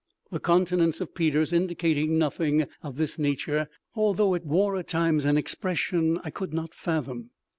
The 0.31 0.39
countenance 0.39 0.99
of 0.99 1.13
Peters 1.13 1.53
indicated 1.53 2.09
nothing 2.09 2.65
of 2.81 2.95
this 2.97 3.19
nature, 3.19 3.69
although 3.93 4.33
it 4.33 4.43
wore 4.47 4.75
at 4.77 4.87
times 4.87 5.25
an 5.25 5.37
expression 5.37 6.19
I 6.23 6.31
could 6.31 6.55
not 6.55 6.73
fathom. 6.73 7.29